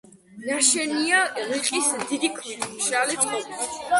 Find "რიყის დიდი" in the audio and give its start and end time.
1.51-2.31